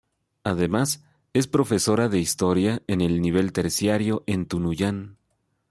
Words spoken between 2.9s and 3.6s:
el nivel